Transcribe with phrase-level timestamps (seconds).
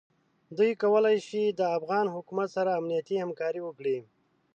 [0.57, 3.97] دوی کولای شي د افغان حکومت سره امنیتي همکاري وکړي.